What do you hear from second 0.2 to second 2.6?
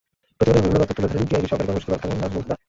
প্রতিবেদনের বিভিন্ন তথ্য তুলে ধরেন টিআইবির সহকারী কর্মসূচি ব্যবস্থাপক নাজমুল হুদা।